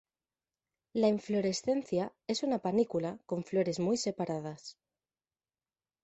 [0.93, 4.79] La inflorescencia es una panícula con flores muy separadas.